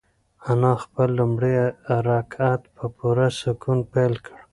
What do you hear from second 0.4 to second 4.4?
انا خپل لومړی رکعت په پوره سکون پیل کړ.